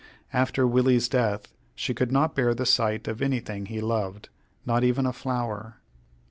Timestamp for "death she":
1.07-1.93